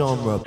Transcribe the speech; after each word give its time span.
genre. 0.00 0.40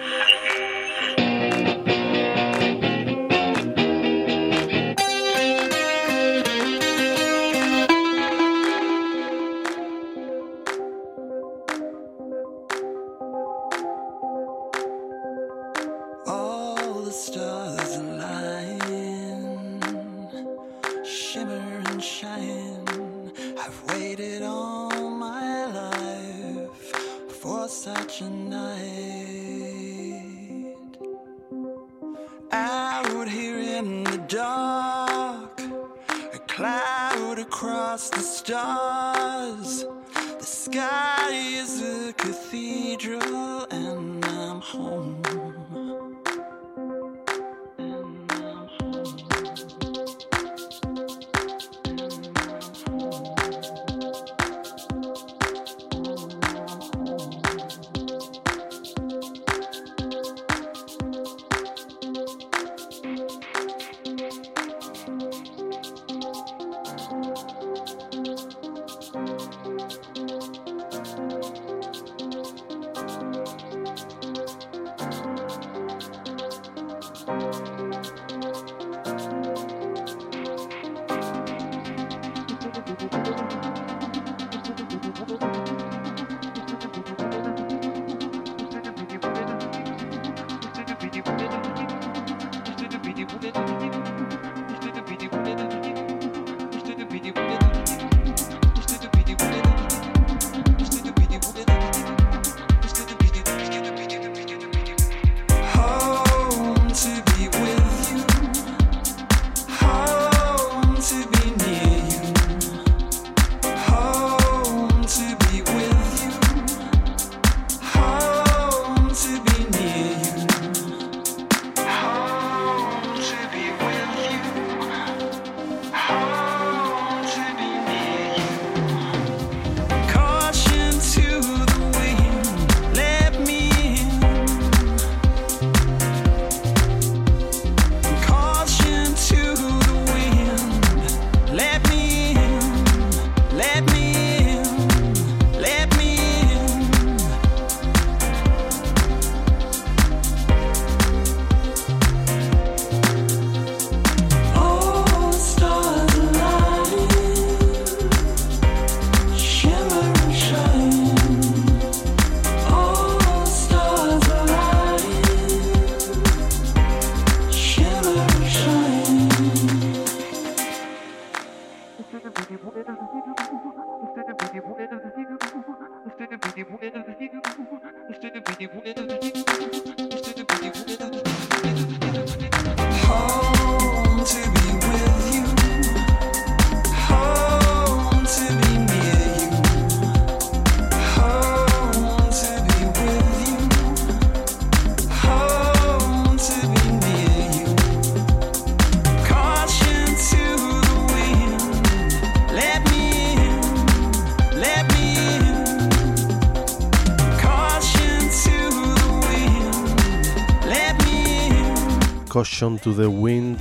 Caution 212.44 212.78
to 212.78 212.94
the 212.94 213.10
Wind. 213.24 213.58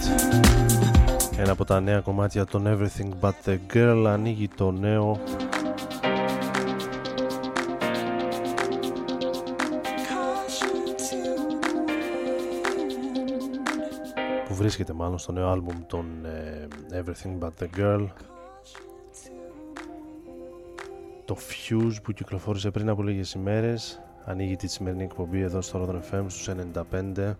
Ένα 1.37 1.53
από 1.53 1.65
τα 1.65 1.81
νέα 1.81 2.01
κομμάτια 2.01 2.45
των 2.45 2.65
Everything 2.67 3.11
But 3.21 3.33
The 3.45 3.59
Girl. 3.73 4.05
Ανοίγει 4.09 4.49
το 4.49 4.71
νέο. 4.71 5.21
Που 14.49 14.55
βρίσκεται 14.55 14.93
μάλλον 14.93 15.19
στο 15.19 15.33
νέο 15.33 15.49
άλμπουμ 15.49 15.77
των 15.87 16.07
ε, 16.25 16.69
Everything 16.93 17.39
But 17.39 17.51
The 17.63 17.81
Girl. 17.81 18.07
Το 21.25 21.37
Fuse 21.37 21.97
που 22.03 22.13
κυκλοφόρησε 22.13 22.71
πριν 22.71 22.89
από 22.89 23.03
λίγες 23.03 23.33
ημέρες. 23.33 24.03
Ανοίγει 24.25 24.57
τη 24.57 24.67
σημερινή 24.69 25.03
εκπομπή 25.03 25.41
εδώ 25.41 25.61
στο 25.61 25.87
Rodon 25.89 26.15
FM 26.15 26.25
στους 26.29 26.49
95 27.19 27.35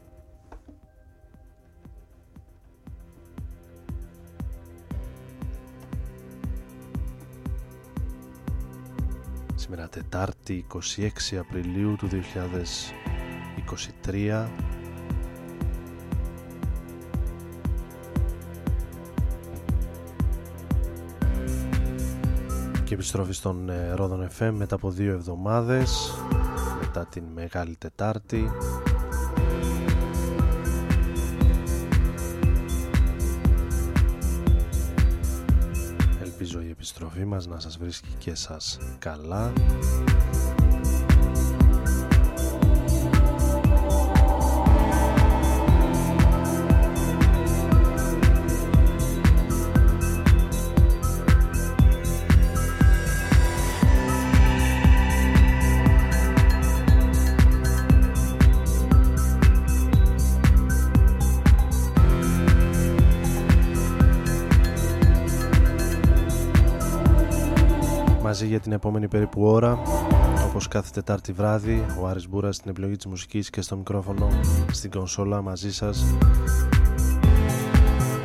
Τετάρτη 9.77 10.67
26 10.97 11.09
Απριλίου 11.39 11.97
του 11.97 12.09
2023 12.09 14.47
και 22.85 22.95
επιστροφή 22.95 23.33
στον 23.33 23.69
ε, 23.69 23.93
Ρόδον 23.95 24.29
FM 24.39 24.51
μετά 24.53 24.75
από 24.75 24.91
δύο 24.91 25.13
εβδομάδες 25.13 26.15
μετά 26.81 27.07
την 27.07 27.25
Μεγάλη 27.35 27.77
Τετάρτη 27.77 28.51
επιστροφή 36.95 37.25
μας 37.25 37.47
να 37.47 37.59
σας 37.59 37.79
βρίσκει 37.79 38.15
και 38.19 38.35
σας 38.35 38.79
καλά 38.99 39.53
μαζί 68.33 68.47
για 68.47 68.61
την 68.61 68.73
επόμενη 68.73 69.09
περίπου 69.09 69.45
ώρα 69.45 69.79
όπως 70.49 70.69
κάθε 70.69 70.91
Τετάρτη 70.95 71.33
βράδυ 71.33 71.85
ο 72.01 72.07
Άρης 72.07 72.29
Μπούρας 72.29 72.57
στην 72.57 72.71
επιλογή 72.71 72.97
της 72.97 73.07
μουσικής 73.07 73.51
και 73.51 73.61
στο 73.61 73.77
μικρόφωνο 73.77 74.29
στην 74.71 74.91
κονσόλα 74.91 75.43
μαζί 75.43 75.73
σας 75.73 76.05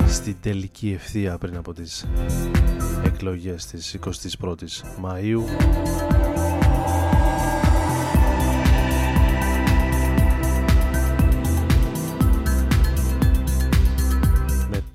στην 0.08 0.36
τελική 0.42 0.92
ευθεία 0.92 1.38
πριν 1.38 1.58
από 1.58 1.74
τις 1.74 2.08
εκλογές 3.06 3.66
της 3.66 3.98
21ης 4.06 5.04
Μαΐου 5.04 5.42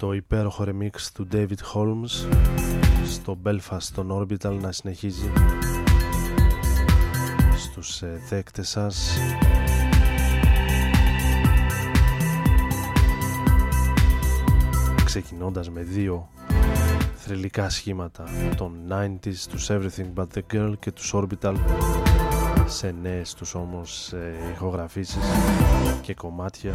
το 0.03 0.13
υπέροχο 0.13 0.65
remix 0.67 1.01
του 1.15 1.29
David 1.33 1.75
Holmes 1.75 2.29
στο 3.07 3.39
Belfast 3.45 3.77
στον 3.79 4.09
Orbital 4.11 4.59
να 4.61 4.73
συνεχίζει. 4.73 5.31
Στους 7.57 8.03
ε, 8.03 8.21
δέκτες 8.29 8.69
σας. 8.69 9.19
Ξεκινώντας 15.05 15.71
με 15.71 15.83
δύο 15.83 16.29
θρελικά 17.15 17.71
σχήματα 17.71 18.25
των 18.57 18.73
90s, 18.89 19.37
τους 19.51 19.71
Everything 19.71 20.13
But 20.15 20.27
The 20.35 20.43
Girl 20.53 20.73
και 20.79 20.93
τους 20.93 21.13
Orbital 21.15 21.55
σε 22.67 22.95
νέες 23.03 23.35
τους 23.35 23.55
όμως 23.55 24.13
ε, 24.13 24.35
ηχογραφήσεις 24.55 25.25
και 26.01 26.15
κομμάτια 26.15 26.75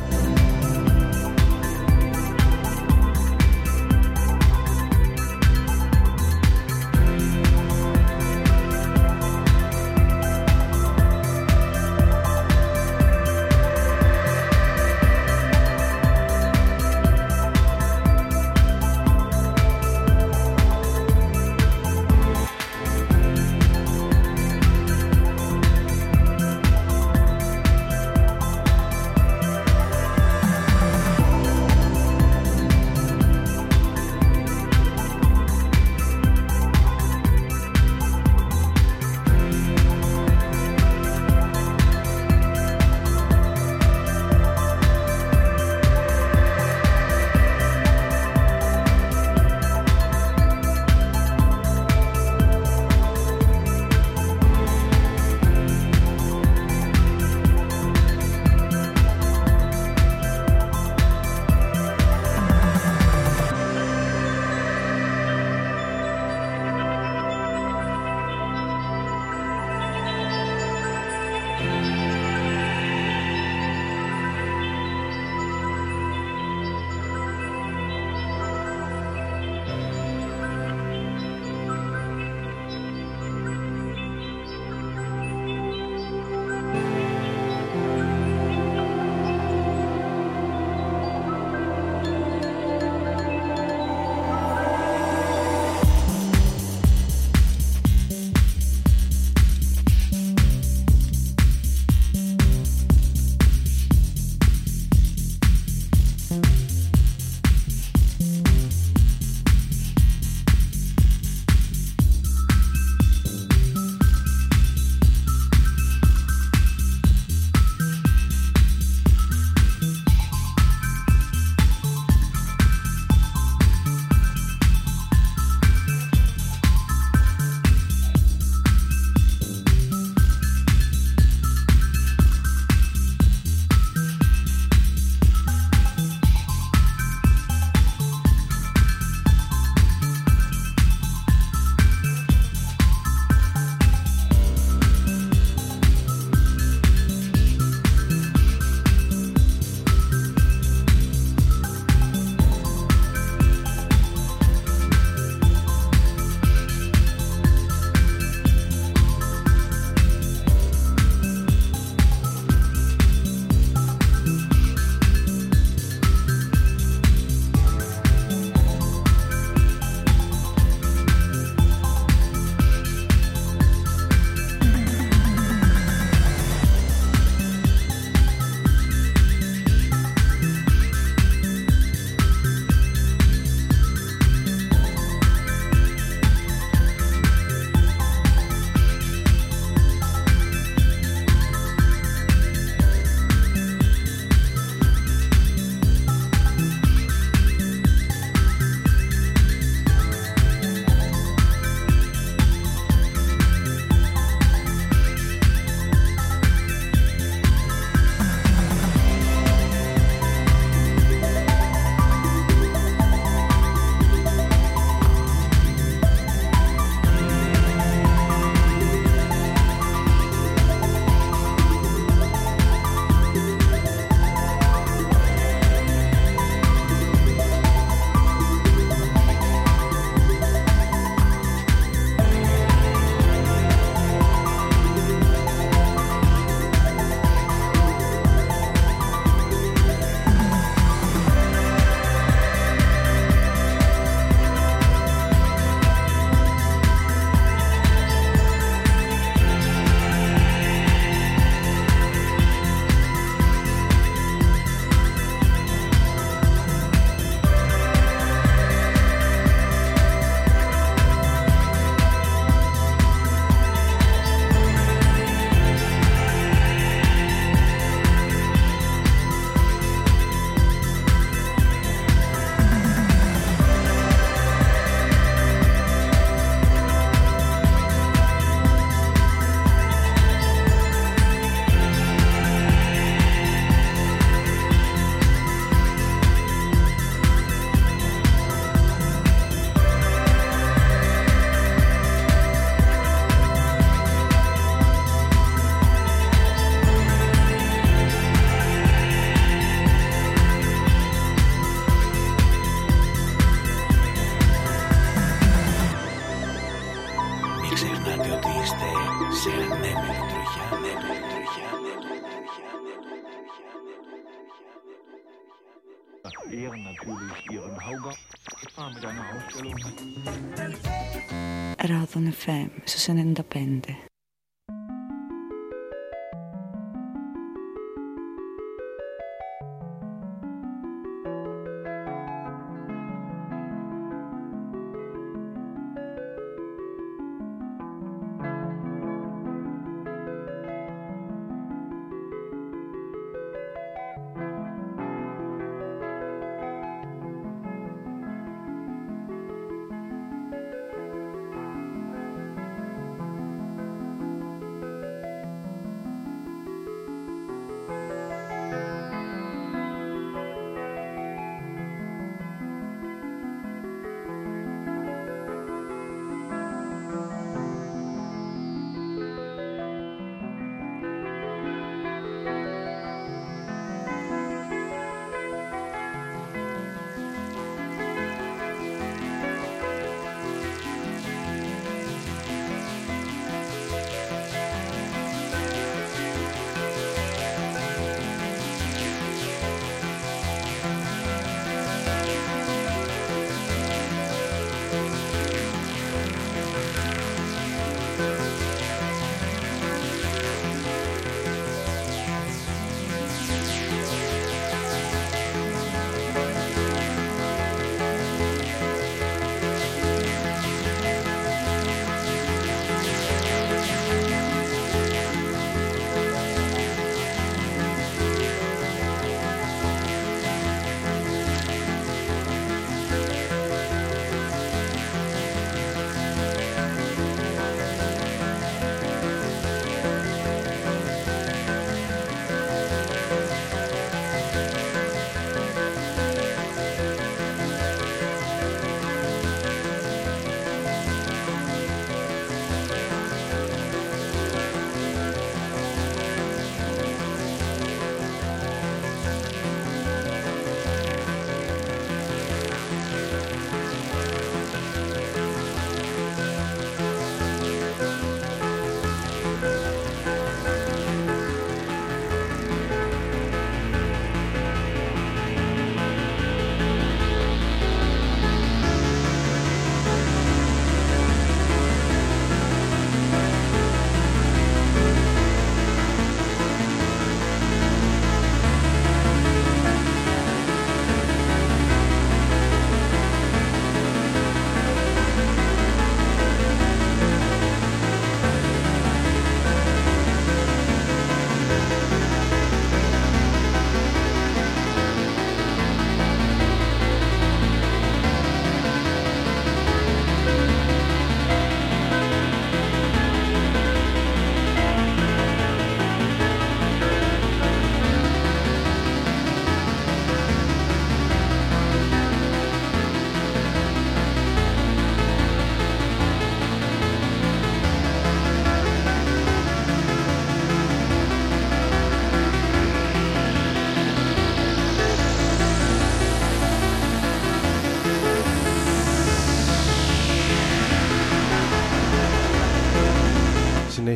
Cioè, 322.47 322.56
Hashem, 322.56 322.71
eso 322.85 322.97
se 322.97 323.13
ne 323.13 323.21
indapende. 323.21 324.06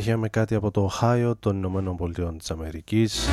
Συνέχεια 0.01 0.21
με 0.21 0.29
κάτι 0.29 0.55
από 0.55 0.71
το 0.71 0.89
Ohio 0.91 1.31
των 1.39 1.57
Ηνωμένων 1.57 1.95
Πολιτειών 1.95 2.37
της 2.37 2.51
Αμερικής 2.51 3.29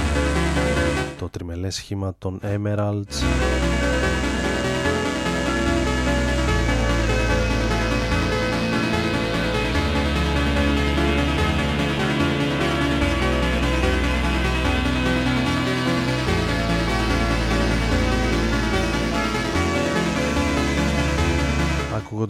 το 1.19 1.29
τριμελές 1.29 1.75
σχήμα 1.75 2.15
των 2.19 2.41
Emeralds 2.43 3.23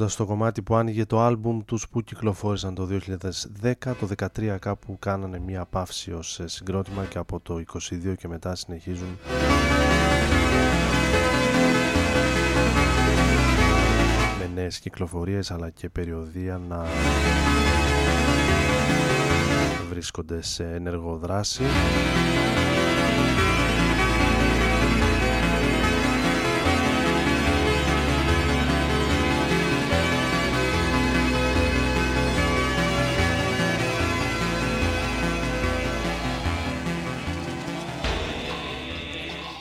ακούγοντας 0.09 0.17
το 0.17 0.27
κομμάτι 0.27 0.63
που 0.63 0.75
άνοιγε 0.75 1.05
το 1.05 1.21
άλμπουμ 1.21 1.65
τους 1.65 1.89
που 1.89 2.03
κυκλοφόρησαν 2.03 2.75
το 2.75 2.89
2010 3.63 3.73
το 3.83 4.09
2013 4.37 4.57
κάπου 4.61 4.99
κάνανε 4.99 5.39
μια 5.39 5.65
παύση 5.65 6.13
ως 6.13 6.41
ε, 6.41 6.49
συγκρότημα 6.49 7.05
και 7.05 7.19
από 7.19 7.41
το 7.41 7.63
22 7.73 8.15
και 8.17 8.29
μετά 8.29 8.55
συνεχίζουν. 8.55 9.19
Με 14.39 14.51
νέες 14.55 14.79
κυκλοφορίες 14.79 15.51
αλλά 15.51 15.71
και 15.71 15.89
περιοδία 15.89 16.59
να 16.69 16.85
βρίσκονται 19.91 20.43
σε 20.43 20.65
ενεργοδράση 20.65 21.63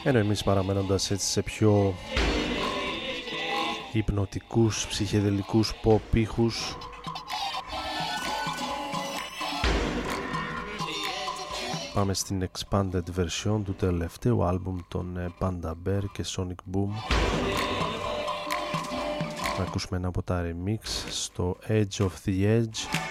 Ενώ 0.07 0.19
εμείς 0.19 0.43
παραμένοντας 0.43 1.11
έτσι 1.11 1.27
σε 1.27 1.41
πιο 1.41 1.93
υπνοτικούς, 3.91 4.87
ψυχεδελικούς 4.87 5.73
pop 5.83 6.15
ήχους 6.15 6.77
Πάμε 11.93 12.13
στην 12.13 12.49
expanded 12.49 13.03
version 13.17 13.61
του 13.63 13.73
τελευταίου 13.77 14.43
άλμπουμ 14.43 14.77
των 14.87 15.17
ε, 15.17 15.33
Panda 15.39 15.73
Bear 15.85 16.03
και 16.11 16.25
Sonic 16.35 16.75
Boom. 16.75 16.89
Να 19.57 19.63
ακούσουμε 19.63 19.97
ένα 19.97 20.07
από 20.07 20.23
τα 20.23 20.43
remix 20.45 20.87
στο 21.09 21.57
Edge 21.67 21.97
of 21.97 22.11
the 22.25 22.43
Edge. 22.43 23.06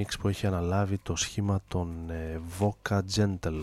Remix 0.00 0.14
που 0.20 0.28
έχει 0.28 0.46
αναλάβει 0.46 0.98
το 0.98 1.16
σχήμα 1.16 1.60
των 1.68 2.10
ε, 2.10 2.40
Voca 2.60 3.00
Gentle 3.16 3.62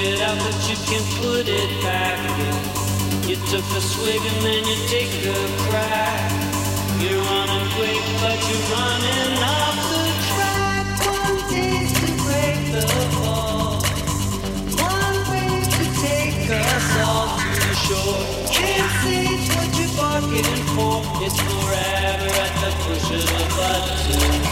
it 0.00 0.20
out, 0.20 0.36
but 0.38 0.68
you 0.68 0.76
can 0.88 1.02
put 1.20 1.48
it 1.48 1.82
back 1.82 2.18
in. 2.40 2.46
You 2.46 2.57
took 3.46 3.64
a 3.76 3.80
swig 3.80 4.20
and 4.20 4.44
then 4.44 4.64
you 4.64 4.76
take 4.88 5.12
a 5.26 5.38
crack. 5.68 6.30
You're 7.00 7.22
running 7.22 7.68
quick, 7.76 8.02
but 8.20 8.38
you're 8.48 8.66
running 8.74 9.42
off 9.42 9.76
the 9.92 10.04
track. 10.30 10.86
One 11.06 11.38
taste 11.50 11.96
to 12.02 12.10
break 12.24 12.58
the 12.74 12.84
fall. 13.20 13.78
One 14.82 15.18
way 15.30 15.50
to 15.74 15.84
take 16.02 16.50
us 16.50 16.88
all 17.06 17.28
to 17.38 17.48
the 17.68 17.74
shore. 17.86 18.18
Can't 18.50 18.88
it's 19.06 19.48
what 19.54 19.70
you're 19.78 19.94
bargaining 19.96 20.64
for. 20.74 20.96
It's 21.24 21.38
forever 21.38 22.30
at 22.44 22.52
the 22.62 22.70
push 22.82 23.10
of 23.16 23.30
a 23.30 23.46
button. 23.56 24.47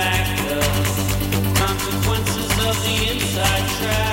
factors, 0.00 0.96
consequences 1.58 2.50
of 2.68 2.74
the 2.84 3.12
inside 3.12 3.68
track. 3.78 4.09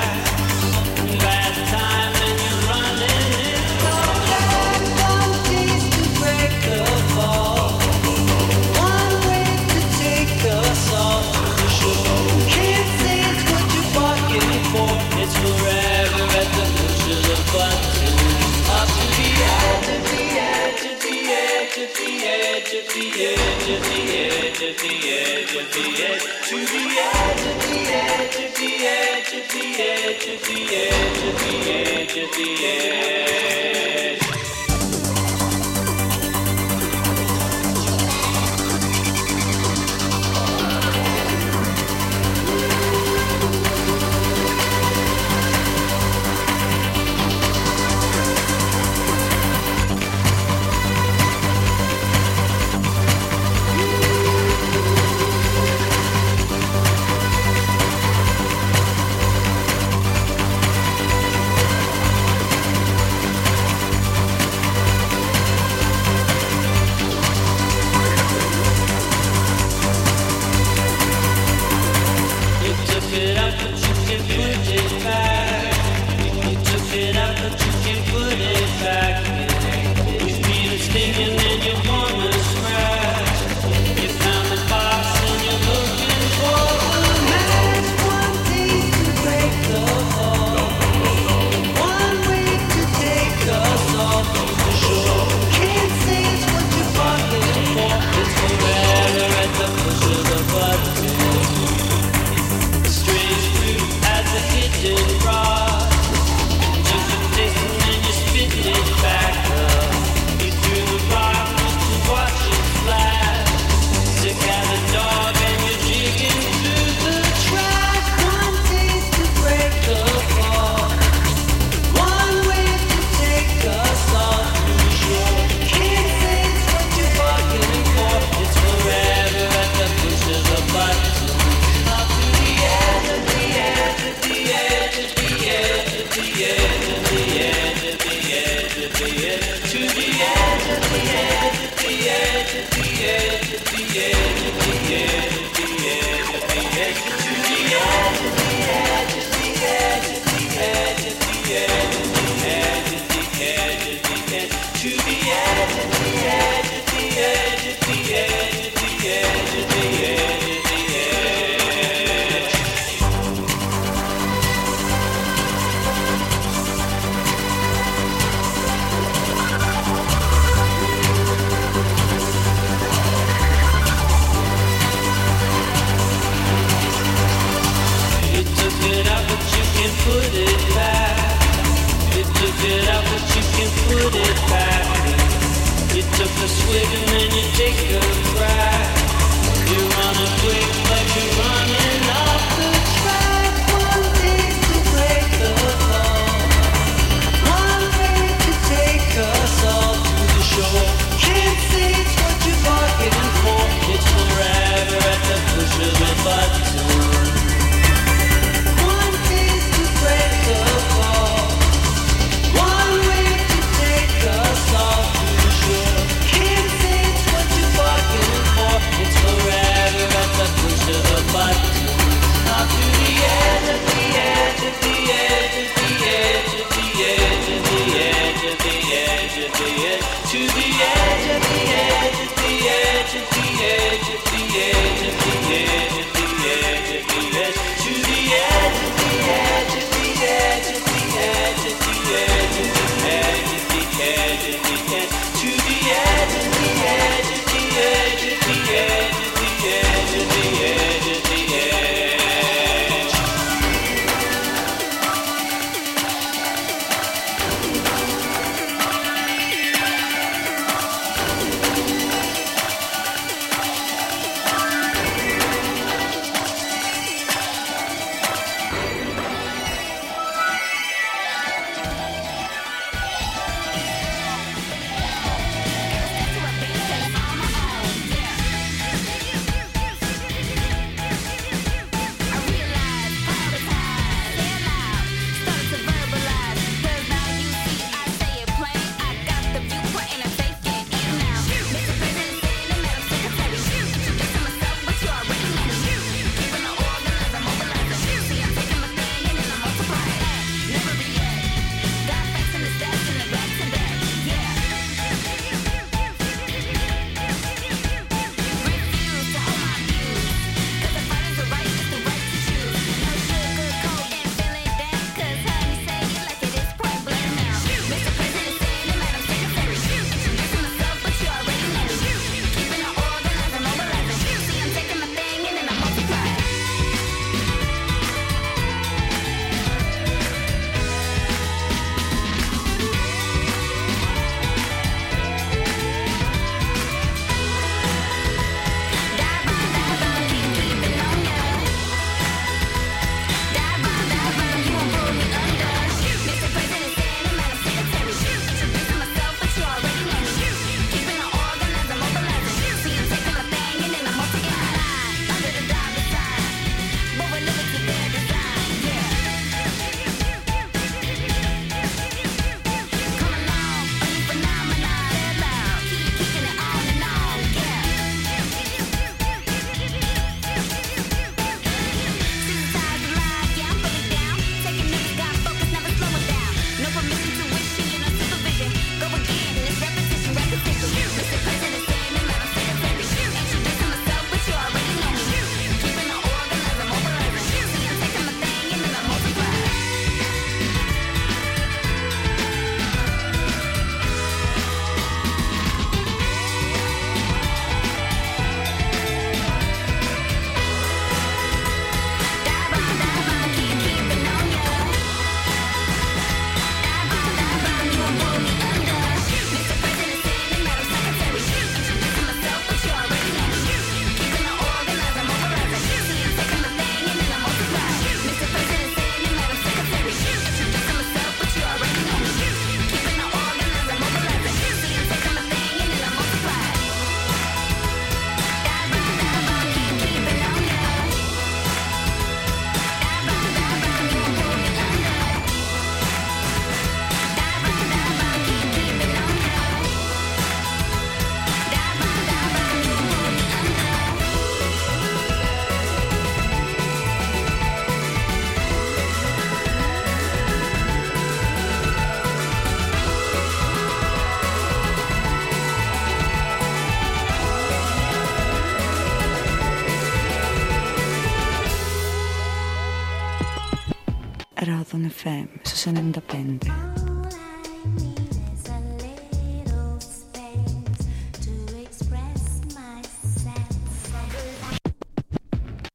FM, 465.18 465.50
su 465.64 465.76
sono 465.76 466.00
indipendente. 466.00 466.72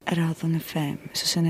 Radon 0.06 0.56
FM, 0.56 0.98
su 1.12 1.26
sono 1.26 1.46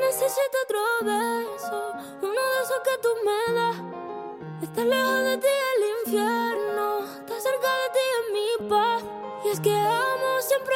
necesito 0.00 0.56
otro 0.64 0.80
beso, 1.04 1.92
uno 2.22 2.40
de 2.52 2.62
esos 2.64 2.80
que 2.86 2.96
tú 3.02 3.10
me 3.26 3.54
das. 3.54 3.76
Estás 4.62 4.86
lejos 4.86 5.24
de 5.24 5.36
ti 5.36 5.46
el 5.76 5.82
infierno. 6.06 6.59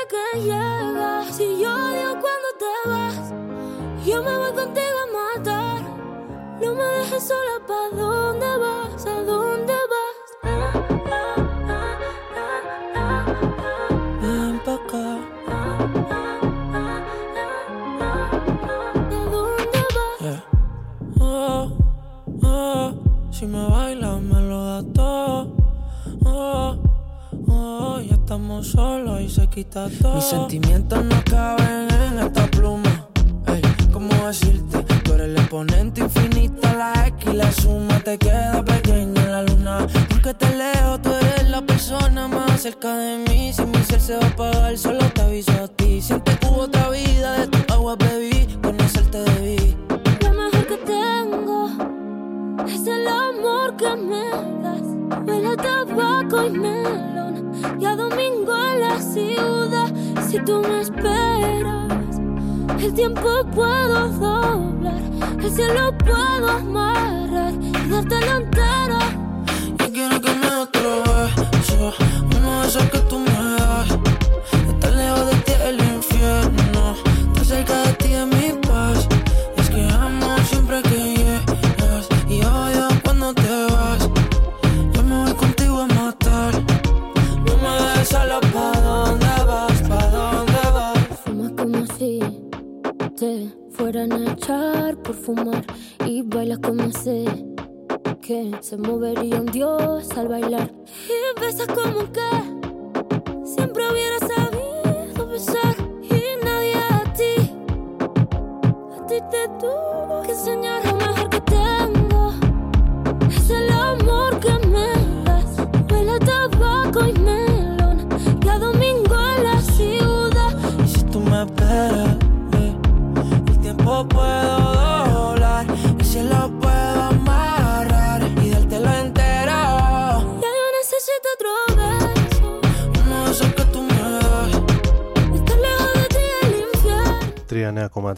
Que 0.08 0.40
llegas. 0.40 1.40
Y 1.40 1.60
yo 1.60 1.72
odio 1.72 2.10
cuando 2.20 2.48
te 2.58 2.88
vas, 2.88 3.32
yo 4.04 4.22
me 4.22 4.36
voy 4.36 4.52
contigo 4.52 4.98
a 5.04 5.06
matar. 5.38 5.82
No 6.60 6.74
me 6.74 6.84
dejes 6.84 7.24
sola, 7.26 7.60
¿pa' 7.66 7.88
dónde 7.96 8.56
vas? 8.58 9.06
¿A 9.06 9.22
dónde 9.22 9.74
vas? 9.92 10.16
Ven 14.20 14.58
pa' 14.64 14.74
acá. 14.74 15.18
¿A 15.48 15.50
dónde 19.30 19.82
vas? 19.96 20.20
Yeah. 20.20 20.44
Oh, 21.20 21.70
oh, 22.42 22.92
si 23.30 23.46
me 23.46 23.68
bailas 23.68 24.13
estamos 28.24 28.68
solos 28.68 29.20
y 29.20 29.28
se 29.28 29.46
quita 29.48 29.87
todo. 30.00 30.14
Mis 30.14 30.24
sentimientos 30.24 31.04
no 31.04 31.22
caben 31.24 31.88
en 31.90 32.18
esta 32.20 32.46
pluma. 32.46 33.06
Ey, 33.48 33.60
¿cómo 33.92 34.08
decirte? 34.26 34.82
Tú 35.04 35.12
eres 35.12 35.26
el 35.26 35.37
exponente 35.37 36.00
infinito, 36.00 36.62
la 36.62 37.06
X 37.08 37.30
y 37.30 37.37
la 37.37 37.52
suma 37.52 38.00
te 38.00 38.16
queda 38.16 38.64
pequeña 38.64 39.22
en 39.22 39.30
la 39.30 39.42
luna. 39.42 39.87
Aunque 40.10 40.32
te 40.32 40.56
leo, 40.56 40.98
tú 41.02 41.10
eres 41.12 41.50
la 41.50 41.60
persona 41.60 42.26
más 42.26 42.62
cerca 42.62 42.96
de 42.96 43.18
mí. 43.28 43.52
Si 43.52 43.62
mi 43.66 43.78
ser 43.84 44.00
se 44.00 44.16
va 44.16 44.24
a 44.24 44.28
apagar, 44.28 44.78
solo 44.78 45.04
te 45.10 45.20
aviso 45.20 45.52
a 45.52 45.68
ti. 45.68 46.00
Tiempo 63.04 63.44
puedo 63.54 64.08
doblar. 64.08 65.02
El 65.42 65.50
cielo 65.50 65.92
puedo 65.98 66.48
amarrar 66.48 66.83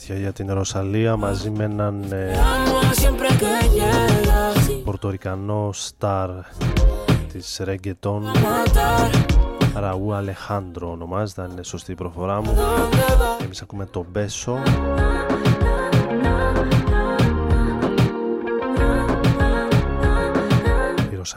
κομμάτια 0.07 0.15
για 0.15 0.33
την 0.33 0.55
Ρωσαλία 0.55 1.17
μαζί 1.17 1.51
με 1.51 1.65
έναν 1.65 2.13
ε, 2.13 2.35
Amo 2.35 3.03
siempre 3.03 3.29
que 3.41 3.77
llegas. 3.77 4.81
πορτορικανό 4.85 5.71
στάρ 5.73 6.31
της 7.33 7.61
reggaeton 7.65 8.21
Matar, 8.21 9.11
Ραού 9.75 10.15
Αλεχάνδρο 10.15 10.91
ονομάζεται, 10.91 11.43
αν 11.43 11.51
είναι 11.51 11.63
σωστή 11.63 11.93
η 11.93 11.95
προφορά 11.95 12.41
μου 12.41 12.55
¿dónde 12.57 13.41
vas? 13.41 13.45
Εμείς 13.45 13.63
ακούμε 13.63 13.87
το 13.87 14.07
Μπέσο 14.13 14.59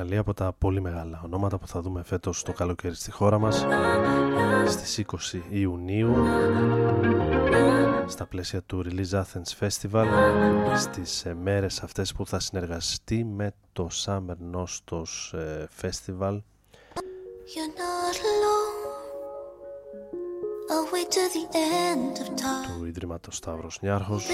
Η 0.09 0.11
Ρωσαλία 0.11 0.31
από 0.31 0.43
τα 0.43 0.53
πολύ 0.57 0.81
μεγάλα 0.81 1.21
ονόματα 1.25 1.57
που 1.57 1.67
θα 1.67 1.81
δούμε 1.81 2.03
φέτος 2.03 2.43
το 2.43 2.53
καλοκαίρι 2.53 2.95
στη 2.95 3.11
χώρα 3.11 3.39
μας 3.39 3.65
στις 4.67 5.05
20 5.33 5.39
Ιουνίου 5.49 6.15
στα 8.07 8.25
πλαίσια 8.25 8.61
του 8.61 8.85
Release 8.85 9.21
Athens 9.21 9.67
Festival 9.67 10.05
στις 10.77 11.25
ε, 11.25 11.33
μέρες 11.33 11.79
αυτές 11.81 12.13
που 12.13 12.25
θα 12.25 12.39
συνεργαστεί 12.39 13.23
με 13.23 13.53
το 13.73 13.89
Summer 14.05 14.35
Nostos 14.55 15.37
ε, 15.39 15.65
Festival 15.81 16.37
You're 17.53 17.73
not 17.83 18.15
alone. 18.33 18.77
I'll 20.71 20.87
wait 20.93 21.09
to 21.17 21.23
the 21.37 21.45
end 21.57 22.13
of 22.21 22.27
time; 22.27 22.79
του 22.79 22.85
Ιδρύματος 22.85 23.35
Σταύρος 23.35 23.79
Νιάρχος 23.81 24.25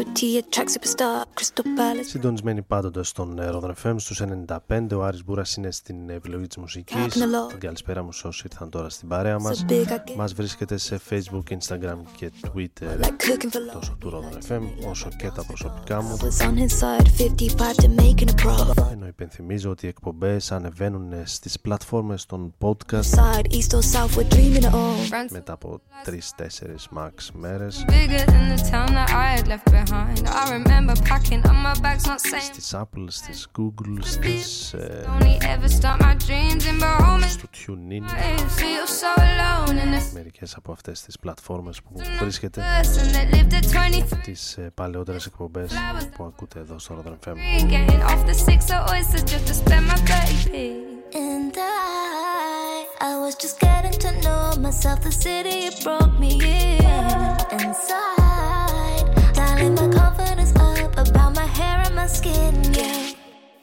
OT, 0.00 0.18
a 0.38 0.42
track 0.54 0.68
superstar, 0.68 1.24
Crystal 1.38 1.64
Palace. 1.78 2.04
Συντονισμένοι 2.06 2.62
πάντοτε 2.62 3.02
στον 3.04 3.38
ε, 3.38 3.50
Rodon 3.52 3.72
FM 3.82 3.94
στους 3.98 4.22
95 4.68 4.86
ο 4.94 5.02
Άρης 5.02 5.24
Μπούρας 5.24 5.54
είναι 5.56 5.70
στην 5.70 6.10
επιλογή 6.10 6.46
της 6.46 6.56
μουσικής 6.56 6.96
Tapping 6.96 7.18
along. 7.18 7.48
Την 7.48 7.58
καλησπέρα 7.60 8.02
μου 8.02 8.12
σε 8.12 8.26
όσοι 8.26 8.42
ήρθαν 8.50 8.70
τώρα 8.70 8.88
στην 8.88 9.08
παρέα 9.08 9.38
μας 9.38 9.64
So 9.68 9.70
big, 9.72 9.86
I 9.86 9.92
get 9.92 10.14
Μας 10.16 10.34
βρίσκεται 10.34 10.76
σε 10.76 11.00
Facebook, 11.10 11.42
Instagram 11.58 11.96
και 12.16 12.30
Twitter 12.46 13.00
like 13.00 13.06
cooking 13.06 13.50
for 13.50 13.70
love. 13.70 13.72
τόσο 13.72 13.96
του 14.00 14.10
Rodon 14.14 14.52
FM 14.52 14.62
όσο 14.90 15.08
και 15.18 15.30
τα 15.34 15.44
προσωπικά 15.44 16.02
μου 16.02 16.16
Was 16.20 16.46
on 16.46 16.54
his 16.54 16.80
side, 16.80 17.06
55 17.18 17.84
to 17.84 17.88
making 18.00 18.28
a 18.28 18.42
pro. 18.46 18.90
ενώ 18.92 19.06
υπενθυμίζω 19.06 19.70
ότι 19.70 19.86
οι 19.86 19.88
εκπομπές 19.88 20.52
ανεβαίνουν 20.52 21.12
στις 21.24 21.60
πλατφόρμες 21.60 22.26
των 22.26 22.54
podcast 22.58 23.02
Side, 23.14 23.46
east 23.52 23.76
or 23.76 23.82
south, 23.92 24.16
we're 24.16 24.34
dreaming 24.34 24.62
it 24.62 24.72
all. 24.72 25.28
μετά 25.30 25.52
από 25.52 25.80
3-4 26.04 26.10
max 26.98 27.11
relax 27.12 27.30
μέρε. 27.32 27.70
Στις 32.52 32.74
Apple, 32.74 33.04
στις 33.08 33.48
Google, 33.58 33.98
στις. 34.00 34.72
Ε, 34.72 35.04
στο 37.28 37.48
TuneIn. 37.52 38.02
Μερικές 40.12 40.54
από 40.54 40.72
αυτές 40.72 41.02
τις 41.02 41.18
πλατφόρμες 41.18 41.82
που 41.82 41.92
βρίσκεται. 42.20 42.62
Τις 44.22 44.56
ε, 44.56 44.70
παλαιότερες 44.74 45.26
εκπομπές 45.26 45.72
που 46.16 46.24
ακούτε 46.24 46.58
εδώ 46.58 46.78
στο 46.78 47.02
Rodan 47.04 47.28
Femme. 47.28 47.36
I, 53.04 53.18
was 53.18 53.34
just 53.34 53.58
getting 53.58 53.98
to 53.98 54.12
know 54.20 54.54
myself. 54.60 55.02
The 55.02 55.10
city 55.10 55.70
broke 55.82 56.20
me 56.20 56.34
in. 56.34 56.84
Inside, 57.50 59.06
dialing 59.34 59.74
my 59.74 59.88
confidence 59.88 60.54
up 60.54 60.96
about 60.96 61.34
my 61.34 61.46
hair 61.46 61.82
and 61.84 61.96
my 61.96 62.06
skin. 62.06 62.62
Yeah, 62.72 63.10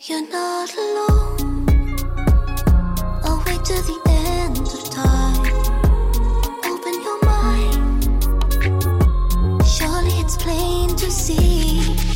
you're 0.01 0.29
not 0.29 0.75
alone. 0.75 1.48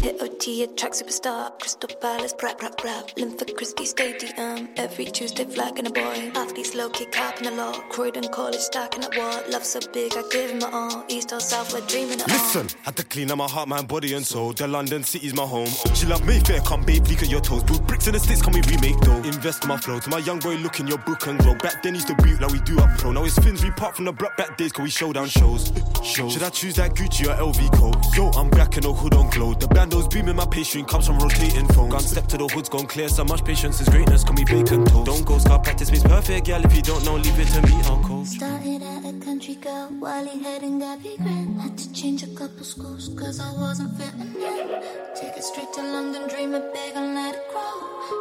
Mind. 0.04 0.22
OT, 0.22 0.64
it's 0.64 0.64
plain 0.64 0.64
to 0.64 0.64
see. 0.64 0.64
FOT, 0.64 0.70
a 0.70 0.76
track 0.76 0.92
superstar. 0.94 1.60
Crystal 1.60 1.90
Palace, 2.02 2.34
rap, 2.42 2.62
rap, 2.62 2.84
rap. 2.84 3.10
Linford 3.18 3.56
Christie 3.56 3.86
Stadium. 3.86 4.70
Every 4.78 5.06
Tuesday, 5.06 5.46
flagging 5.46 5.88
a 5.88 5.90
boy. 5.90 6.32
Athletes 6.36 6.76
low 6.76 6.90
kick 6.90 7.12
capping 7.12 7.48
a 7.48 7.52
lot. 7.52 7.90
Croydon 7.90 8.28
College 8.30 8.60
stacking 8.60 9.04
up 9.04 9.16
what? 9.16 9.50
Love 9.50 9.64
so 9.64 9.80
big, 9.94 10.14
I 10.16 10.24
give 10.32 10.52
him 10.52 10.60
my 10.60 10.70
all. 10.72 11.04
East 11.08 11.32
or 11.34 11.40
South, 11.40 11.74
we're 11.74 11.86
dreaming 11.88 12.20
it 12.20 12.28
Listen, 12.28 12.68
had 12.84 12.96
to 12.98 13.04
clean 13.04 13.32
up 13.32 13.38
my 13.38 13.48
heart, 13.48 13.68
mind, 13.68 13.88
body, 13.88 14.14
and 14.14 14.26
soul. 14.26 14.54
The 14.54 14.68
London 14.68 15.04
city's 15.04 15.34
my 15.34 15.44
home. 15.44 15.70
She 15.94 16.06
love 16.06 16.26
Mayfair, 16.26 16.62
come 16.62 16.84
babe, 16.84 17.06
peek 17.06 17.24
at 17.24 17.30
your 17.30 17.42
toes. 17.42 17.64
Put 17.64 17.86
bricks 17.88 18.08
in 18.08 18.14
the 18.14 18.20
sticks, 18.20 18.42
can 18.42 18.54
we 18.54 18.62
remake 18.62 19.00
though? 19.02 19.18
Invest 19.24 19.64
in 19.64 19.70
my 19.70 19.78
flow. 19.78 20.00
To 20.00 20.10
my 20.10 20.20
young 20.20 20.40
boy, 20.40 20.56
look 20.56 20.80
in 20.80 20.88
your 20.88 20.98
book 21.00 21.28
and 21.28 21.40
grow. 21.40 21.56
Back 21.56 21.84
then, 21.84 21.96
used 21.96 22.08
to 22.08 22.16
beat 22.16 22.40
like 22.40 22.52
we 22.52 22.60
do 22.62 22.80
up 22.80 22.98
pro. 22.98 23.12
Now 23.12 23.24
it's 23.24 23.38
fins, 23.40 23.64
we 23.64 23.72
part 23.72 23.96
from 23.96 24.06
the 24.06 24.12
block 24.12 24.38
back 24.38 24.58
days, 24.58 24.72
can 24.72 24.84
we 24.84 24.90
show 24.90 25.14
down 25.14 25.28
shows? 25.28 25.72
shows. 26.04 26.34
Should 26.34 26.44
I 26.44 26.50
choose 26.50 26.76
that 26.76 26.94
Gucci 26.94 27.26
or 27.26 27.36
LV 27.36 27.74
coat? 27.78 27.96
Yo, 28.16 28.30
I'm 28.32 28.50
back 28.50 28.78
in 28.78 28.84
the 28.84 28.94
hood 28.94 29.14
on 29.14 29.30
glow. 29.30 29.54
The 29.54 29.68
bando's 29.94 30.08
beaming, 30.14 30.36
my 30.36 30.46
pastry 30.46 30.84
comes 30.84 31.08
from 31.08 31.20
rotating 31.20 31.68
phones. 31.68 31.92
Gone 31.92 32.02
step 32.02 32.28
to 32.28 32.38
the 32.38 32.48
hood's 32.48 32.70
gone 32.70 32.88
clear. 32.88 33.08
So 33.10 33.24
much 33.24 33.46
patience 33.46 33.80
is 33.82 33.90
greatness, 33.90 34.24
can 34.24 34.36
we 34.36 34.46
bacon 34.46 34.86
toast? 34.86 35.06
Don't 35.06 35.26
go 35.26 35.38
scar 35.38 35.60
practice 35.60 35.92
means 35.92 36.04
perfect, 36.04 36.48
girl. 36.48 36.64
If 36.66 36.76
you 36.76 36.82
don't 36.82 37.06
know, 37.06 37.16
leave 37.16 37.40
it 37.40 37.48
to 37.48 37.62
me, 37.62 37.82
coach. 38.04 38.28
Started 38.28 38.82
at 38.82 39.06
a 39.06 39.14
country 39.24 39.56
girl, 39.56 39.90
Wally 40.00 40.40
head 40.42 40.64
and 40.64 40.82
Gabby 40.82 41.16
Grant. 41.18 41.62
Had 41.62 41.78
to 41.78 41.94
change 41.94 42.24
a 42.24 42.28
couple 42.28 42.64
schools, 42.64 43.10
cause 43.18 43.40
I 43.40 43.52
wasn't 43.54 43.96
fitting 43.98 44.36
in. 44.42 44.68
Take 45.16 45.38
it 45.38 45.44
straight 45.44 45.72
to 45.74 45.84
London, 45.84 46.28
dream 46.30 46.54
it 46.54 46.74
big 46.74 46.96
and 46.96 47.16
let 47.16 47.36
it 47.36 47.48
grow. 47.52 47.76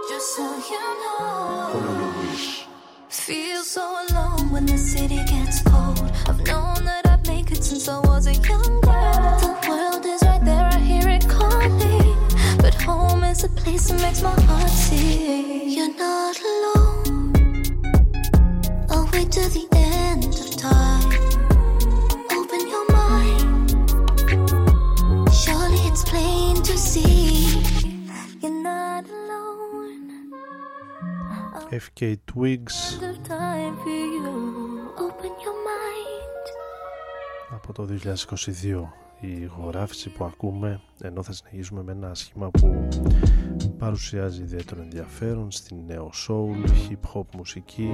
Just 0.08 0.36
so 0.36 0.44
you 0.70 0.84
know. 1.02 2.12
Feel 3.08 3.62
so 3.62 3.84
alone 4.08 4.50
when 4.50 4.66
the 4.66 4.78
city 4.78 5.20
gets 5.26 5.62
cold. 5.62 6.00
I've 6.28 6.44
known 6.46 6.84
that 6.84 7.06
I'd 7.06 7.26
make 7.26 7.50
it 7.50 7.62
since 7.62 7.88
I 7.88 7.98
was 8.00 8.26
a 8.26 8.34
young 8.34 8.80
girl. 8.80 8.91
But 12.71 12.73
home 12.87 13.23
is 13.23 13.43
a 13.43 13.49
place 13.49 13.85
that 13.89 14.01
makes 14.01 14.21
my 14.21 14.35
heart 14.47 14.69
sing. 14.69 15.69
You're 15.75 15.93
not 16.05 16.35
alone. 16.51 17.73
I'll 18.89 19.07
wait 19.13 19.29
till 19.31 19.49
the 19.57 19.65
end 19.73 20.25
of 20.25 20.49
time. 20.69 21.11
Open 22.37 22.61
your 22.73 22.85
mind. 23.01 23.69
Surely 25.41 25.81
it's 25.89 26.03
plain 26.11 26.55
to 26.69 26.75
see. 26.77 27.61
You're 28.41 28.59
not 28.71 29.03
alone. 29.09 30.03
FK 31.71 31.99
Twigs 32.27 32.97
The 32.99 33.13
time 33.35 33.73
for 33.83 33.89
you. 34.15 34.31
Open 35.05 35.31
your 35.45 35.57
mind. 35.71 36.45
από 37.51 37.73
το 37.73 37.85
2022 37.85 38.67
η 38.67 39.00
Ηχογράφηση 39.26 40.10
που 40.10 40.24
ακούμε 40.24 40.80
ενώ 41.00 41.22
θα 41.22 41.32
συνεχίσουμε 41.32 41.82
με 41.82 41.92
ένα 41.92 42.14
σχήμα 42.14 42.50
που 42.50 42.88
παρουσιάζει 43.78 44.42
ιδιαίτερο 44.42 44.82
ενδιαφέρον 44.82 45.50
στην 45.50 45.76
νέο 45.86 46.10
soul, 46.28 46.68
hip 46.88 47.14
hop 47.14 47.24
μουσική. 47.36 47.90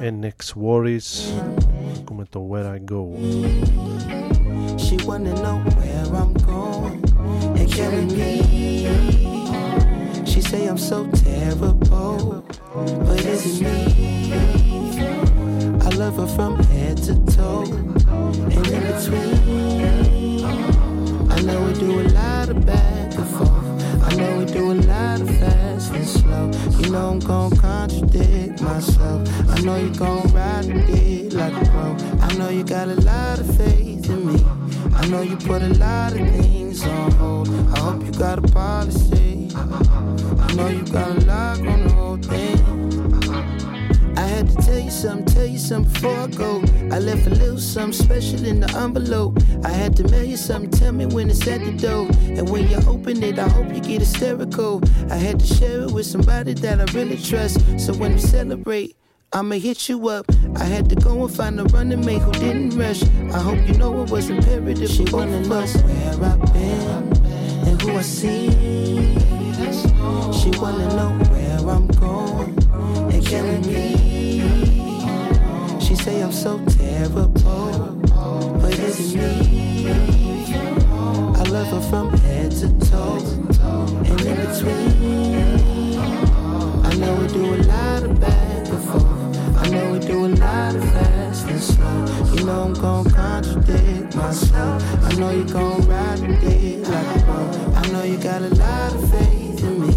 NX 0.00 0.54
Worries. 0.64 1.08
Ακούμε 2.00 2.24
το 2.30 2.48
Where 2.50 2.66
I 2.66 2.78
Go. 2.92 3.02
She 4.84 4.96
wanna 5.06 5.34
know 5.44 5.58
where 5.78 6.15
put 35.46 35.62
a 35.62 35.68
lot 35.74 36.12
of 36.12 36.28
things 36.30 36.84
on 36.84 37.12
hold. 37.12 37.48
I 37.48 37.78
hope 37.78 38.04
you 38.04 38.10
got 38.12 38.38
a 38.40 38.42
policy. 38.42 39.48
I 39.54 40.52
know 40.54 40.68
you 40.68 40.82
got 40.82 41.10
a 41.10 41.20
lock 41.24 41.60
on 41.60 41.84
the 41.84 41.92
whole 41.92 42.16
thing. 42.16 42.58
I 44.16 44.22
had 44.22 44.48
to 44.48 44.56
tell 44.56 44.78
you 44.80 44.90
something, 44.90 45.24
tell 45.26 45.46
you 45.46 45.58
something 45.58 45.92
before 45.92 46.16
I 46.16 46.26
go. 46.26 46.62
I 46.90 46.98
left 46.98 47.28
a 47.28 47.30
little 47.30 47.58
something 47.58 47.92
special 47.92 48.44
in 48.44 48.58
the 48.58 48.76
envelope. 48.76 49.38
I 49.64 49.68
had 49.68 49.94
to 49.98 50.08
mail 50.08 50.24
you 50.24 50.36
something, 50.36 50.70
tell 50.70 50.92
me 50.92 51.06
when 51.06 51.30
it's 51.30 51.46
at 51.46 51.64
the 51.64 51.70
door. 51.70 52.08
And 52.36 52.48
when 52.50 52.68
you 52.68 52.78
open 52.88 53.22
it, 53.22 53.38
I 53.38 53.48
hope 53.48 53.72
you 53.72 53.80
get 53.80 54.00
hysterical. 54.00 54.82
I 55.10 55.16
had 55.16 55.38
to 55.38 55.46
share 55.46 55.82
it 55.82 55.92
with 55.92 56.06
somebody 56.06 56.54
that 56.54 56.80
I 56.80 56.92
really 56.92 57.18
trust. 57.18 57.60
So 57.78 57.94
when 57.94 58.14
we 58.14 58.18
celebrate, 58.18 58.96
I'ma 59.32 59.56
hit 59.56 59.88
you 59.88 60.08
up. 60.08 60.26
I 60.56 60.64
had 60.64 60.88
to 60.88 60.96
go 60.96 61.24
and 61.24 61.34
find 61.34 61.60
a 61.60 61.64
running 61.64 62.04
mate 62.04 62.22
who 62.22 62.32
didn't 62.32 62.76
rush. 62.76 63.02
I 63.32 63.38
hope 63.38 63.58
you 63.68 63.74
know 63.74 64.02
it 64.02 64.10
was 64.10 64.30
imperative. 64.30 64.88
She 64.88 65.04
wanna 65.12 65.40
know 65.40 65.66
where 65.66 66.32
I've 66.32 66.52
been 66.52 67.12
and 67.66 67.82
who 67.82 67.96
I 67.96 68.02
see. 68.02 68.50
She 70.32 70.50
wanna 70.58 70.88
know 70.96 71.10
where 71.30 71.58
I'm 71.68 71.86
going 71.88 72.56
and 73.12 73.26
carry 73.26 73.58
me. 73.58 73.98
She 75.80 75.94
say 75.96 76.22
I'm 76.22 76.32
so 76.32 76.58
terrible, 76.66 77.28
but 77.28 78.78
is 78.78 79.14
it 79.14 79.18
me? 79.18 79.84
I 81.36 81.42
love 81.50 81.68
her 81.68 81.80
from 81.90 82.16
head 82.18 82.52
to 82.52 82.68
toe 82.88 83.18
and 84.06 84.20
in 84.20 84.36
between. 84.46 85.98
I 86.84 86.94
know 86.94 87.14
we 87.16 87.26
do 87.28 87.54
a 87.54 87.56
lot 87.64 88.02
of. 88.04 88.24
I 88.24 88.45
we 89.92 89.98
do 89.98 90.26
a 90.26 90.28
lot 90.28 90.74
of 90.74 90.84
fast 90.92 91.46
and 91.48 91.60
slow. 91.60 92.34
You 92.34 92.44
know 92.44 92.62
I'm 92.62 92.74
gon' 92.74 93.04
contradict 93.10 94.14
myself. 94.14 94.82
I 95.04 95.14
know 95.14 95.30
you 95.30 95.44
gon' 95.44 95.80
ride 95.88 96.18
the 96.18 96.28
dick 96.40 96.88
like 96.88 97.16
a 97.16 97.22
pro. 97.24 97.72
I 97.74 97.86
know 97.92 98.02
you 98.04 98.18
got 98.18 98.42
a 98.42 98.54
lot 98.54 98.94
of 98.94 99.10
faith 99.10 99.62
in 99.62 99.80
me. 99.82 99.94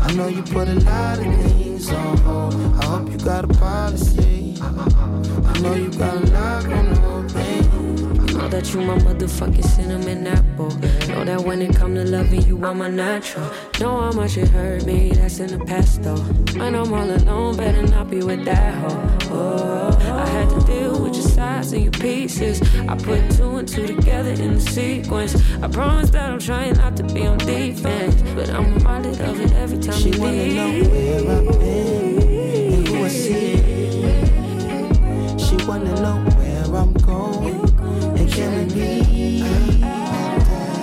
I 0.00 0.12
know 0.14 0.28
you 0.28 0.42
put 0.42 0.68
a 0.68 0.74
lot 0.74 1.18
of 1.18 1.24
things 1.24 1.90
on 1.92 2.16
hold. 2.18 2.54
I 2.54 2.84
hope 2.86 3.10
you 3.10 3.18
got 3.18 3.44
a 3.44 3.48
policy. 3.48 4.56
I 4.60 5.58
know 5.60 5.74
you 5.74 5.90
got 5.90 6.16
a 6.16 6.26
lock 6.32 6.64
on 6.64 6.84
the 6.90 7.00
whole 7.00 7.28
thing. 7.28 7.77
Know 8.48 8.60
that 8.60 8.72
you 8.72 8.80
my 8.80 8.96
motherfucking 8.96 9.62
cinnamon 9.62 10.26
apple. 10.26 10.70
Know 11.08 11.22
that 11.22 11.38
when 11.42 11.60
it 11.60 11.76
come 11.76 11.94
to 11.94 12.02
loving 12.04 12.40
you, 12.46 12.64
I'm 12.64 12.80
a 12.80 12.88
natural. 12.88 13.44
Know 13.78 14.00
how 14.00 14.12
much 14.12 14.38
it 14.38 14.48
hurt 14.48 14.86
me, 14.86 15.10
that's 15.10 15.38
in 15.38 15.48
the 15.58 15.62
past 15.66 16.02
though. 16.02 16.16
When 16.58 16.74
I'm 16.74 16.90
all 16.94 17.10
alone, 17.10 17.58
better 17.58 17.82
not 17.82 18.08
be 18.08 18.22
with 18.22 18.46
that 18.46 18.72
hoe. 18.72 19.18
Oh, 19.32 19.98
I 20.00 20.26
had 20.30 20.48
to 20.48 20.60
deal 20.64 20.98
with 20.98 21.12
your 21.14 21.28
sides 21.28 21.74
and 21.74 21.82
your 21.82 21.92
pieces. 21.92 22.62
I 22.88 22.96
put 22.96 23.30
two 23.32 23.56
and 23.56 23.68
two 23.68 23.86
together 23.86 24.30
in 24.30 24.54
the 24.54 24.60
sequence. 24.62 25.36
I 25.62 25.68
promise 25.68 26.08
that 26.10 26.30
I'm 26.30 26.38
trying 26.38 26.72
not 26.76 26.96
to 26.96 27.02
be 27.02 27.26
on 27.26 27.36
defense, 27.36 28.14
but 28.34 28.48
I'm 28.48 28.72
reminded 28.76 29.20
of 29.20 29.42
it 29.42 29.52
every 29.52 29.78
time 29.78 30.00
She 30.00 30.08
you 30.08 30.20
wanna 30.22 30.32
leave. 30.32 30.54
know 30.54 30.88
where 30.88 31.38
I've 31.38 31.60
been 31.60 32.72
and 32.72 32.88
who 32.88 33.04
I 33.04 33.08
see. 33.08 33.56
She 35.36 35.56
wanna 35.66 35.94
know 36.00 36.00
where 36.00 36.04
I'm 36.04 36.24
going 36.24 36.27
carry 38.38 38.64
me. 38.66 39.38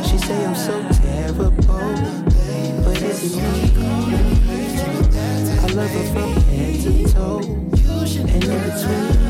She 0.03 0.17
say 0.17 0.45
I'm 0.45 0.55
so 0.55 0.75
terrible, 1.01 1.51
but 1.51 3.01
is 3.01 3.23
it 3.23 3.41
me? 3.41 3.71
I 5.63 5.67
love 5.73 5.91
her 5.91 6.03
from 6.13 6.33
head 6.51 6.81
to 6.81 7.13
toe 7.13 7.39
and 8.19 8.43
in 8.43 8.61
between. 8.63 9.24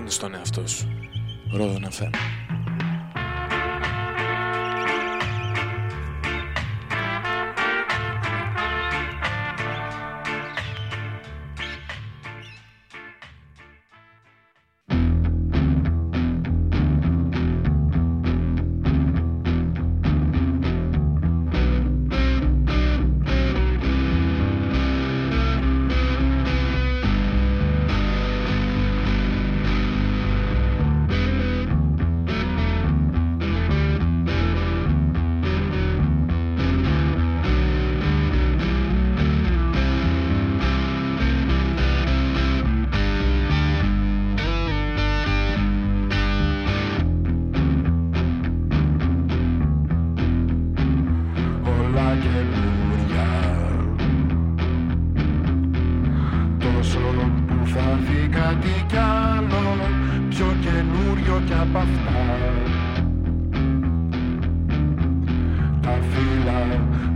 Και 0.00 0.06
να 0.06 0.12
μαθαίνεις 0.12 0.18
τον 0.18 0.34
εαυτό 0.34 0.66
σου. 0.66 0.88
Ρόδο 1.52 1.78
να 1.78 1.90
φέρνει. 1.90 2.29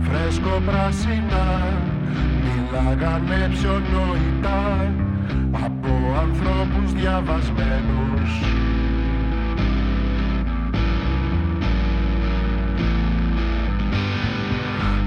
φρέσκο 0.05 0.61
πράσινα 0.65 1.45
μιλάγανε 2.43 3.49
πιο 3.53 3.81
νόητα 3.93 4.91
από 5.51 5.91
ανθρώπους 6.19 6.93
διαβασμένους. 6.93 8.31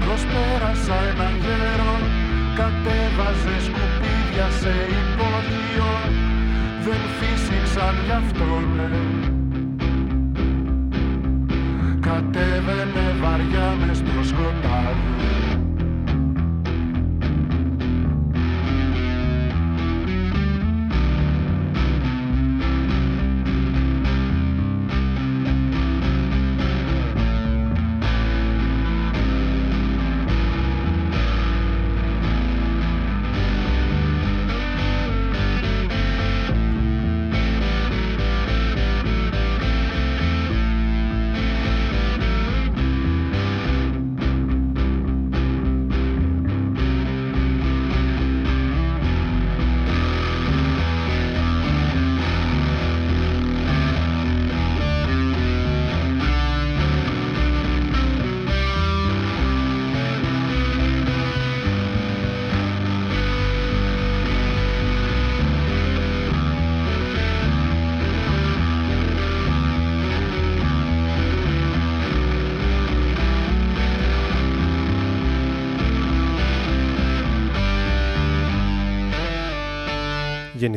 Προσπέρασα 0.05 0.95
ένα 1.11 1.29
γέρο 1.43 1.95
κατέβαζε 2.55 3.55
σκουπίδια 3.65 4.47
σε 4.59 4.73
υπόγειο. 4.99 5.93
Δεν 6.85 7.01
φύσηξαν 7.17 7.95
γι' 8.05 8.11
αυτόν 8.11 9.28
κατέβαινε 12.09 13.05
βαριά 13.21 13.67
μες 13.79 13.97
στο 13.97 14.23
σκοτάδι. 14.29 15.38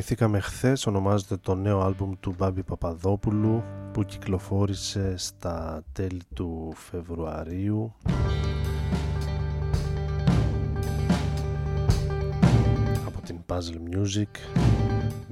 Γεννηθήκαμε 0.02 0.40
χθες, 0.40 0.86
ονομάζεται 0.86 1.36
το 1.36 1.54
νέο 1.54 1.80
άλμπουμ 1.80 2.12
του 2.20 2.34
Μπάμπη 2.38 2.62
Παπαδόπουλου 2.62 3.62
που 3.92 4.04
κυκλοφόρησε 4.04 5.16
στα 5.16 5.82
τέλη 5.92 6.20
του 6.34 6.72
Φεβρουαρίου. 6.74 7.94
Από 13.06 13.20
την 13.24 13.38
Puzzle 13.46 13.96
Music 13.96 14.60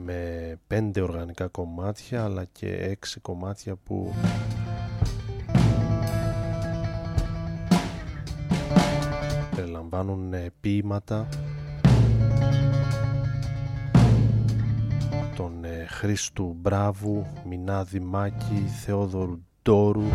με 0.05 0.59
πέντε 0.67 1.01
οργανικά 1.01 1.47
κομμάτια 1.47 2.25
αλλά 2.25 2.45
και 2.45 2.77
έξι 2.77 3.21
κομμάτια 3.21 3.77
που 3.77 4.15
περιλαμβάνουν 9.57 10.35
ποίηματα 10.61 11.29
τον 15.37 15.65
ε, 15.65 15.87
Χρήστου 15.89 16.57
Μπράβου, 16.61 17.27
Μινάδη 17.45 18.01
Μάκη, 18.01 18.67
Θεόδωρου 18.85 19.39
Ντόρου, 19.63 20.09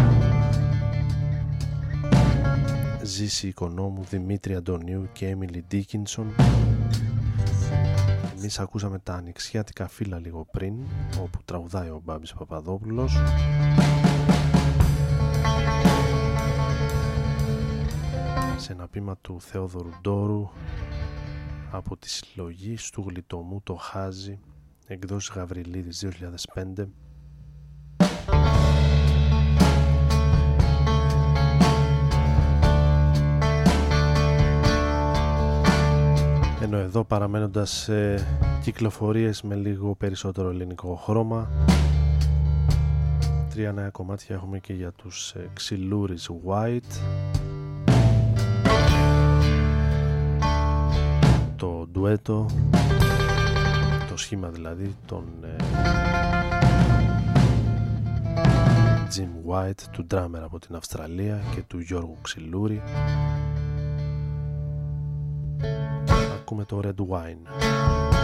Ζήση 3.03 3.47
Οικονόμου, 3.47 4.03
Δημήτρη 4.03 4.55
Αντωνίου 4.55 5.09
και 5.13 5.27
Έμιλι 5.27 5.65
Ντίκινσον. 5.67 6.33
Εμείς 8.37 8.59
ακούσαμε 8.59 8.99
τα 8.99 9.13
ανοιξιάτικα 9.13 9.87
φύλλα 9.87 10.19
λίγο 10.19 10.47
πριν, 10.51 10.73
όπου 11.21 11.39
τραγουδάει 11.45 11.89
ο 11.89 12.01
Μπάμπης 12.03 12.33
Παπαδόπουλος. 12.33 13.17
Σε 18.57 18.71
ένα 18.71 18.87
πείμα 18.87 19.17
του 19.21 19.41
Θεόδωρου 19.41 19.89
Ντόρου 20.01 20.49
από 21.71 21.97
τη 21.97 22.09
συλλογή 22.09 22.77
του 22.91 23.05
γλιτομού 23.07 23.61
το 23.63 23.75
Χάζι 23.75 24.39
εκδόσεις 24.87 25.35
Γαβριλίδης 25.35 26.05
2005 26.53 26.87
ενώ 36.61 36.77
εδώ 36.77 37.03
παραμένοντας 37.03 37.69
σε 37.69 38.27
κυκλοφορίες 38.61 39.41
με 39.41 39.55
λίγο 39.55 39.95
περισσότερο 39.95 40.49
ελληνικό 40.49 40.95
χρώμα 40.95 41.49
τρία 43.55 43.71
νέα 43.71 43.89
κομμάτια 43.89 44.35
έχουμε 44.35 44.59
και 44.59 44.73
για 44.73 44.91
τους 44.91 45.31
ε, 45.31 45.49
ξυλούρις 45.53 46.29
White. 46.45 46.99
Το 51.55 51.87
ντουέτο 51.91 52.45
το 54.15 54.21
σχήμα 54.21 54.49
δηλαδή 54.49 54.95
των 55.05 55.25
ε, 55.43 55.55
Jim 59.15 59.51
White, 59.51 59.81
του 59.91 60.07
drummer 60.11 60.41
από 60.43 60.59
την 60.59 60.75
Αυστραλία 60.75 61.41
και 61.55 61.61
του 61.61 61.79
Γιώργου 61.79 62.17
Ξυλούρη. 62.21 62.81
Ακούμε 66.39 66.65
το 66.65 66.79
Red 66.83 67.13
Wine 67.13 68.14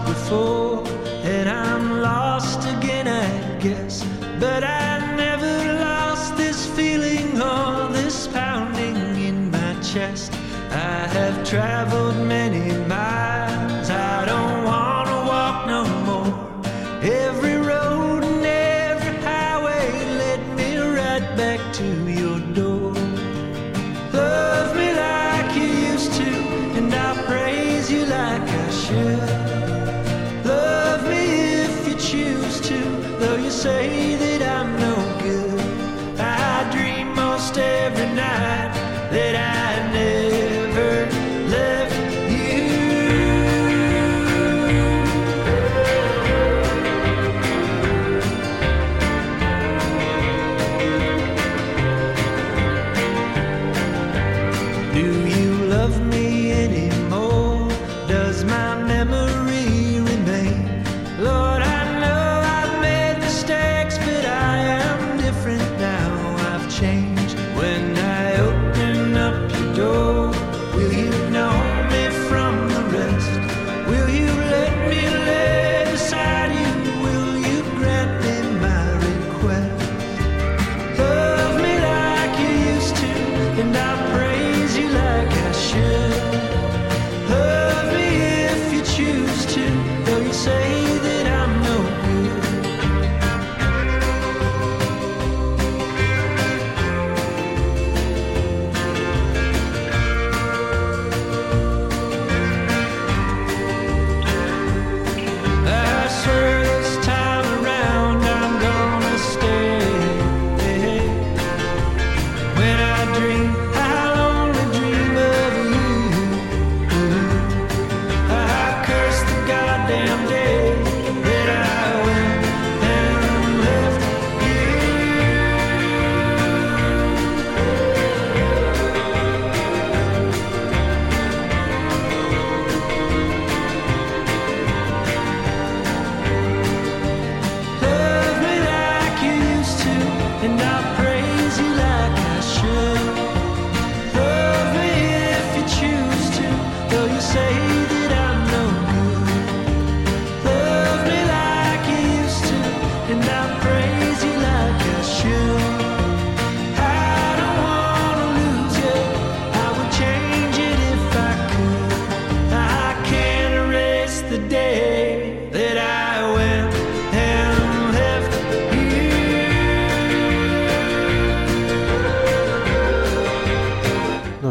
before, 0.00 0.82
and 1.22 1.48
I'm 1.48 2.00
lost 2.00 2.60
again, 2.76 3.06
I 3.08 3.58
guess. 3.60 4.04
But 4.40 4.64
I 4.64 5.14
never 5.16 5.74
lost 5.80 6.36
this 6.36 6.66
feeling 6.76 7.40
or 7.40 7.92
this 7.92 8.26
pounding 8.28 8.96
in 9.28 9.50
my 9.50 9.74
chest. 9.80 10.32
I 10.70 11.06
have 11.16 11.48
traveled. 11.48 11.83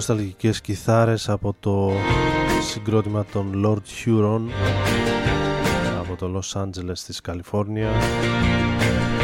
νοσταλγικές 0.08 0.62
κιθάρες 0.62 1.30
από 1.30 1.56
το 1.60 1.92
συγκρότημα 2.72 3.26
των 3.32 3.64
Lord 3.66 4.06
Huron 4.06 4.42
από 6.00 6.16
το 6.16 6.40
Los 6.40 6.62
Angeles 6.62 6.98
της 7.06 7.22
Καλιφόρνια. 7.22 7.92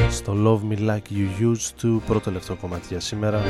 Στο 0.09 0.34
Love 0.45 0.73
Me 0.73 0.80
Like 0.80 1.13
You 1.13 1.51
Used 1.51 1.86
To 1.86 1.99
πρώτο 2.07 2.32
λεφτό 2.32 2.55
κομμάτι 2.55 2.86
για 2.89 2.99
σήμερα. 2.99 3.41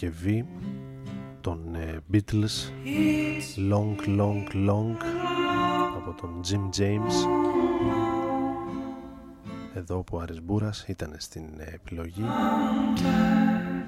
Παρασκευή 0.00 0.46
των 1.40 1.74
ε, 1.74 1.98
Beatles. 2.12 2.70
Long 3.70 4.18
Long 4.18 4.68
Long. 4.68 4.96
Από 5.96 6.14
τον 6.20 6.40
Jim 6.48 6.80
James. 6.80 7.14
Εδώ 9.74 10.02
που 10.02 10.16
ο 10.16 10.20
Άρης 10.20 10.84
ήταν 10.86 11.14
στην 11.16 11.44
ε, 11.58 11.74
επιλογή 11.74 12.24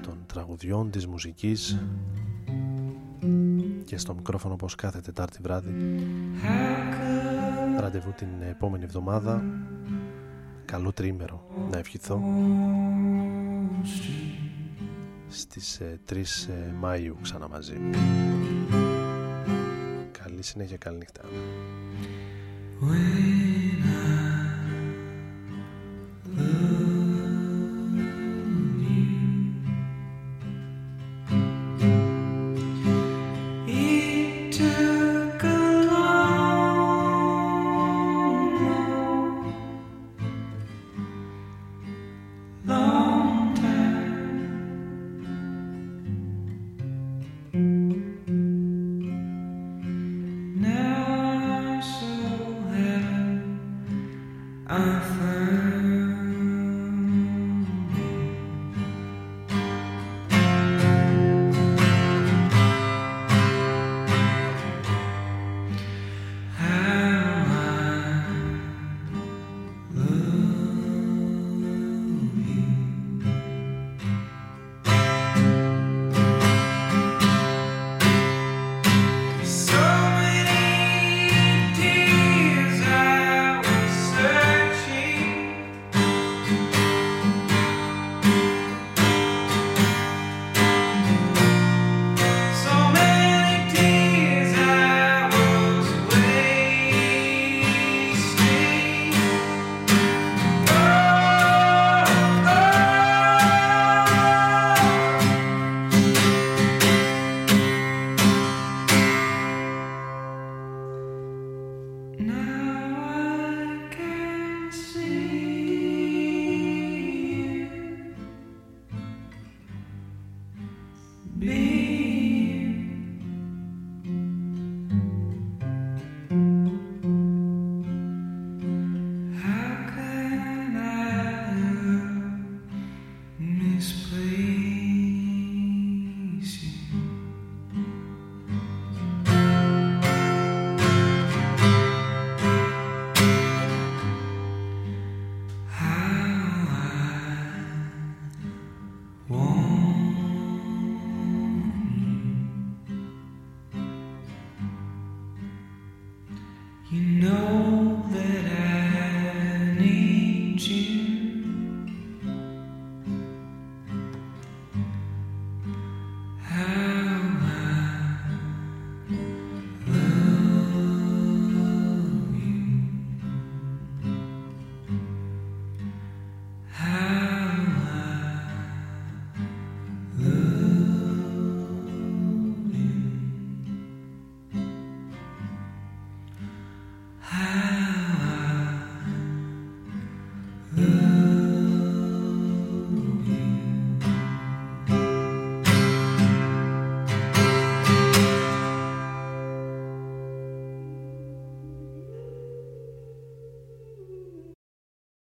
των 0.01 0.17
τραγουδιών 0.25 0.91
της 0.91 1.07
μουσικής 1.07 1.79
και 3.85 3.97
στο 3.97 4.13
μικρόφωνο 4.13 4.53
όπως 4.53 4.75
κάθε 4.75 4.99
Τετάρτη 4.99 5.37
βράδυ. 5.41 5.71
Ραντεβού 7.79 8.13
την 8.17 8.27
επόμενη 8.49 8.83
εβδομάδα. 8.83 9.43
Καλό 10.65 10.91
τρίμερο. 10.93 11.47
Να 11.71 11.77
ευχηθώ 11.77 12.21
στις 15.33 15.79
ε, 15.79 15.99
3 16.09 16.15
ε, 16.15 16.21
Μαΐου 16.83 17.15
ξανά 17.21 17.47
μαζί. 17.47 17.77
Καλή 20.11 20.43
συνέχεια, 20.43 20.77
καλή 20.77 20.97
νύχτα. 20.97 21.21
When 22.81 23.83
I... 24.29 24.32